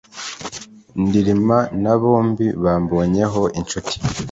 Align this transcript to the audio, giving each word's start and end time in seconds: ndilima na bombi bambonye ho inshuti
ndilima 1.03 1.57
na 1.83 1.93
bombi 2.01 2.47
bambonye 2.63 3.23
ho 3.31 3.43
inshuti 3.59 3.93